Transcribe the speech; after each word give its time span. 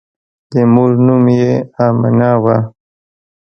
د 0.51 0.53
مور 0.73 0.91
نوم 1.05 1.25
یې 1.39 1.53
آمنه 1.87 2.31
وه. 2.43 2.57